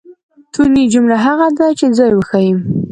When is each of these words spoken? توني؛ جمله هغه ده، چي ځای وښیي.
توني؛ 0.53 0.83
جمله 0.93 1.15
هغه 1.25 1.47
ده، 1.57 1.67
چي 1.79 1.85
ځای 1.97 2.11
وښیي. 2.15 2.51